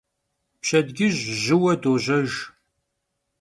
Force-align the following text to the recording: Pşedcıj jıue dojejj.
Pşedcıj 0.61 1.15
jıue 1.43 1.73
dojejj. 1.81 2.33